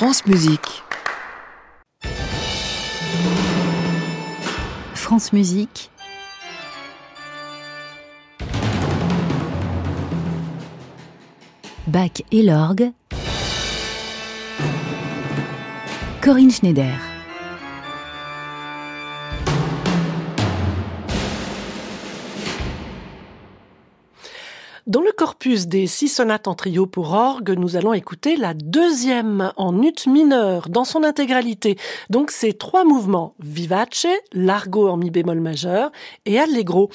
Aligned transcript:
France 0.00 0.24
Musique. 0.24 0.82
France 4.94 5.30
Musique. 5.34 5.90
Bach 11.86 12.22
et 12.32 12.42
l'orgue. 12.42 12.92
Corinne 16.22 16.50
Schneider. 16.50 17.09
Dans 24.86 25.02
le 25.02 25.12
corpus 25.12 25.66
des 25.66 25.86
six 25.86 26.08
sonates 26.08 26.48
en 26.48 26.54
trio 26.54 26.86
pour 26.86 27.12
orgue, 27.12 27.50
nous 27.50 27.76
allons 27.76 27.92
écouter 27.92 28.36
la 28.36 28.54
deuxième 28.54 29.52
en 29.56 29.82
ut 29.82 30.06
mineur 30.06 30.70
dans 30.70 30.84
son 30.84 31.04
intégralité. 31.04 31.76
Donc 32.08 32.30
ces 32.30 32.54
trois 32.54 32.84
mouvements, 32.84 33.34
vivace, 33.40 34.06
largo 34.32 34.88
en 34.88 34.96
mi 34.96 35.10
bémol 35.10 35.40
majeur 35.40 35.90
et 36.24 36.38
allegro. 36.38 36.90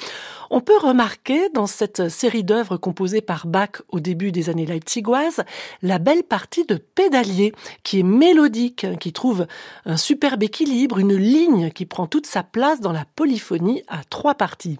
On 0.50 0.60
peut 0.60 0.78
remarquer 0.78 1.48
dans 1.50 1.66
cette 1.66 2.08
série 2.08 2.44
d'œuvres 2.44 2.76
composées 2.76 3.20
par 3.20 3.46
Bach 3.46 3.82
au 3.88 4.00
début 4.00 4.32
des 4.32 4.50
années 4.50 4.66
leipzigoises 4.66 5.42
la 5.82 5.98
belle 5.98 6.22
partie 6.22 6.64
de 6.64 6.76
pédalier 6.76 7.52
qui 7.82 8.00
est 8.00 8.04
mélodique, 8.04 8.86
qui 8.98 9.12
trouve 9.12 9.46
un 9.84 9.96
superbe 9.96 10.42
équilibre, 10.42 10.98
une 10.98 11.16
ligne 11.16 11.70
qui 11.70 11.86
prend 11.86 12.06
toute 12.06 12.26
sa 12.26 12.42
place 12.42 12.80
dans 12.80 12.92
la 12.92 13.04
polyphonie 13.16 13.82
à 13.88 14.04
trois 14.04 14.34
parties. 14.34 14.78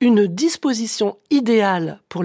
Une 0.00 0.26
disposition 0.26 1.16
idéale 1.30 2.00
pour 2.08 2.22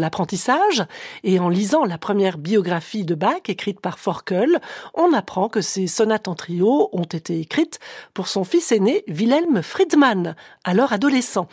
et 1.23 1.39
en 1.39 1.49
lisant 1.49 1.85
la 1.85 1.97
première 1.97 2.37
biographie 2.37 3.05
de 3.05 3.15
Bach 3.15 3.41
écrite 3.47 3.79
par 3.79 3.99
Forkel, 3.99 4.59
on 4.93 5.13
apprend 5.13 5.49
que 5.49 5.61
ces 5.61 5.87
sonates 5.87 6.27
en 6.27 6.35
trio 6.35 6.89
ont 6.91 7.03
été 7.03 7.39
écrites 7.39 7.79
pour 8.13 8.27
son 8.27 8.43
fils 8.43 8.71
aîné 8.71 9.03
Wilhelm 9.07 9.61
Friedmann, 9.61 10.35
alors 10.63 10.93
adolescent. 10.93 11.47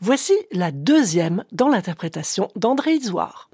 Voici 0.00 0.34
la 0.52 0.70
deuxième 0.70 1.44
dans 1.52 1.68
l'interprétation 1.68 2.48
d'André 2.56 2.94
Isoire. 2.94 3.50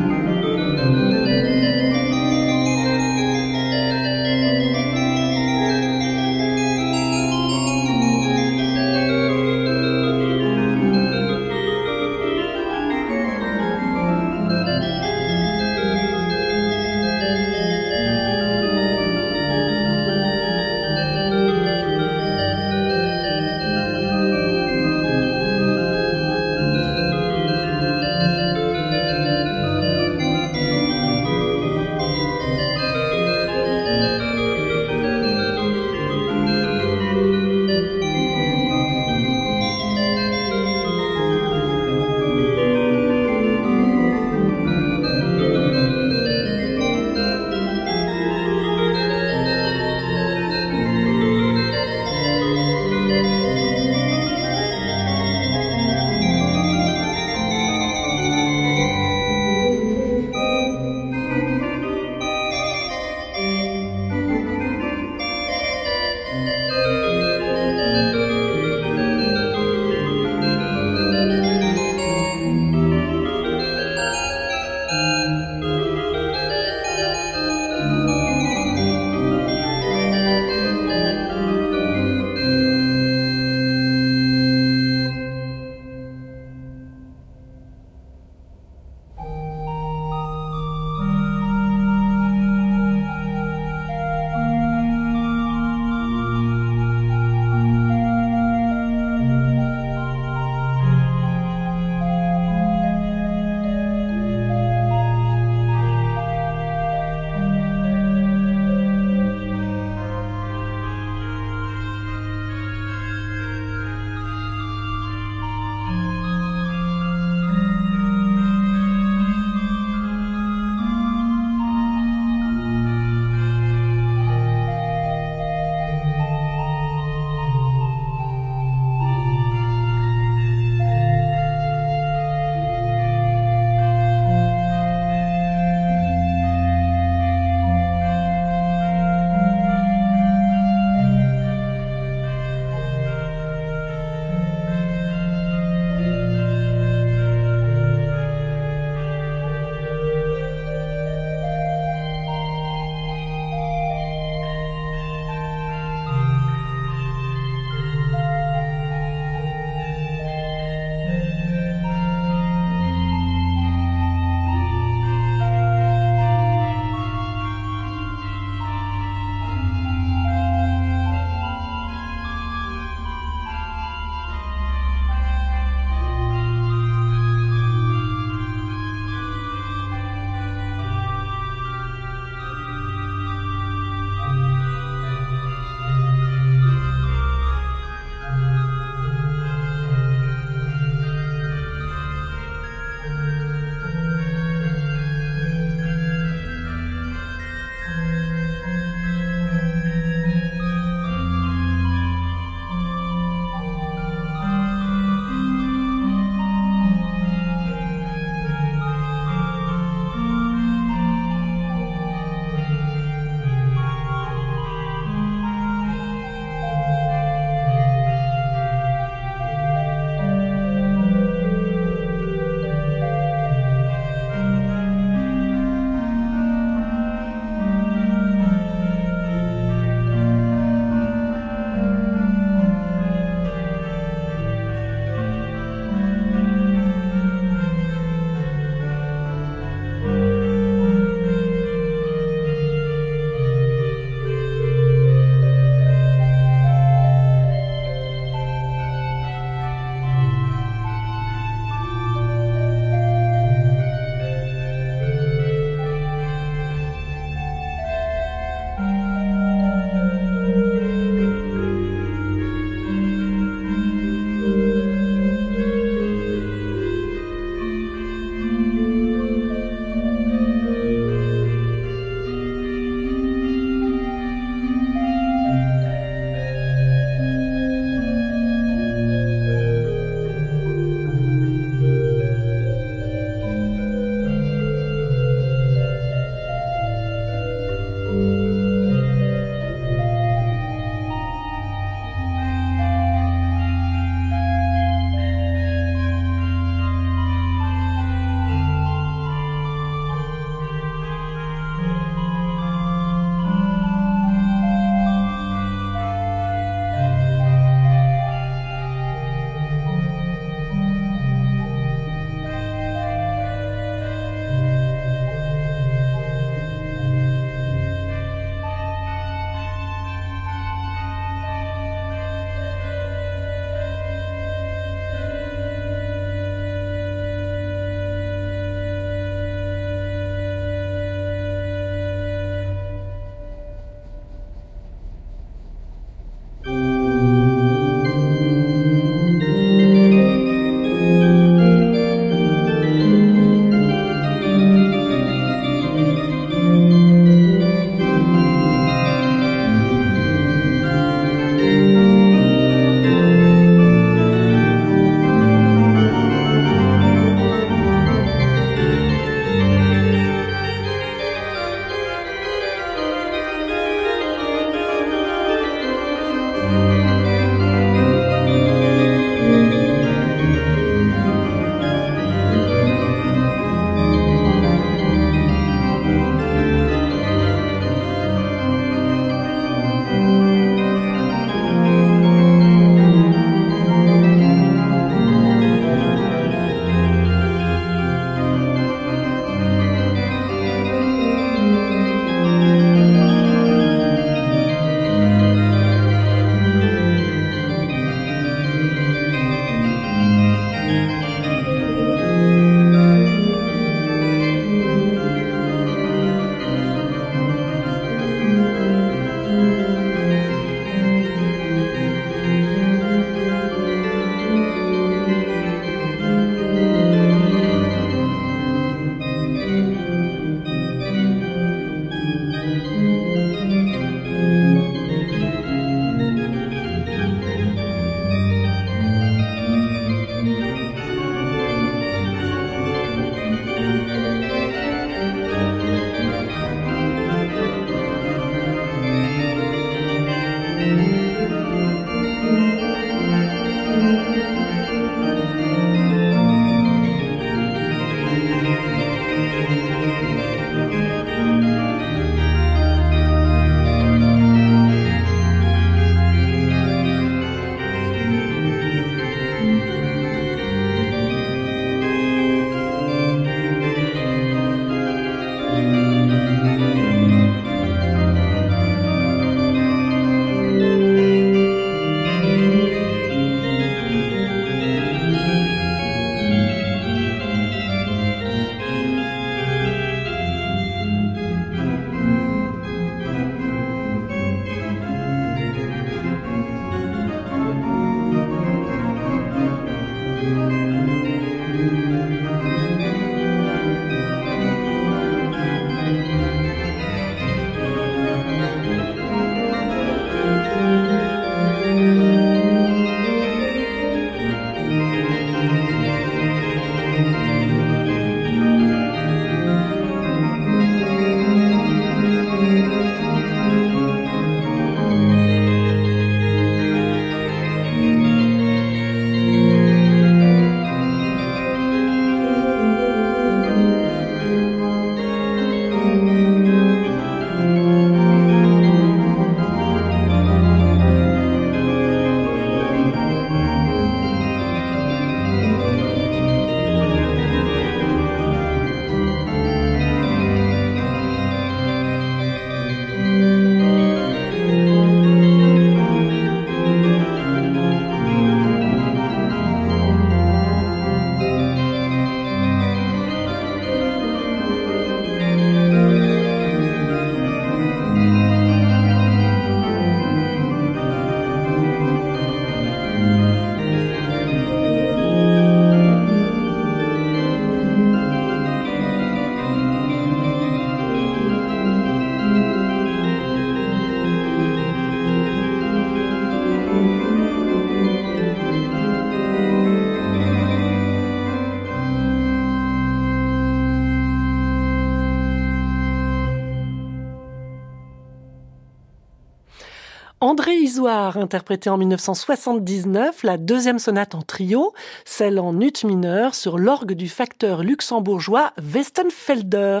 André 590.86 590.94
Isoire 590.94 591.36
interprétait 591.36 591.90
en 591.90 591.98
1979 591.98 593.42
la 593.42 593.56
deuxième 593.56 593.98
sonate 593.98 594.36
en 594.36 594.42
trio, 594.42 594.92
celle 595.24 595.58
en 595.58 595.80
ut 595.80 596.04
mineur 596.04 596.54
sur 596.54 596.78
l'orgue 596.78 597.14
du 597.14 597.28
facteur 597.28 597.82
luxembourgeois 597.82 598.72
Westenfelder, 598.80 600.00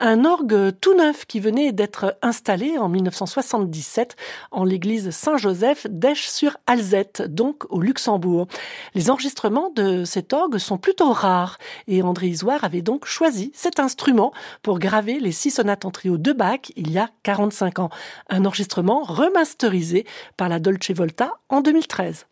un 0.00 0.24
orgue 0.24 0.72
tout 0.80 0.96
neuf 0.96 1.24
qui 1.26 1.38
venait 1.38 1.70
d'être 1.70 2.16
installé 2.20 2.78
en 2.78 2.88
1977 2.88 4.16
en 4.50 4.64
l'église 4.64 5.10
Saint-Joseph 5.10 5.86
d'Esch-sur-Alzette, 5.88 7.22
donc 7.22 7.64
au 7.70 7.80
Luxembourg. 7.80 8.48
Les 8.96 9.10
enregistrements 9.10 9.70
de 9.70 10.04
cet 10.04 10.32
orgue 10.32 10.58
sont 10.58 10.78
plutôt 10.78 11.12
rares 11.12 11.58
et 11.86 12.02
André 12.02 12.26
Isoire 12.26 12.64
avait 12.64 12.82
donc 12.82 13.04
choisi 13.04 13.52
cet 13.54 13.78
instrument 13.78 14.32
pour 14.62 14.80
graver 14.80 15.20
les 15.20 15.32
six 15.32 15.52
sonates 15.52 15.84
en 15.84 15.92
trio 15.92 16.18
de 16.18 16.32
Bach 16.32 16.72
il 16.74 16.90
y 16.90 16.98
a 16.98 17.08
45 17.22 17.78
ans. 17.78 17.90
Un 18.30 18.44
enregistrement 18.44 19.04
remasterisé 19.04 20.04
par 20.36 20.48
la 20.48 20.58
Dolce 20.58 20.90
Volta 20.90 21.32
en 21.48 21.60
2013. 21.60 22.26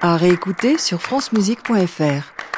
À 0.00 0.16
réécouter 0.16 0.78
sur 0.78 1.02
francemusique.fr. 1.02 2.49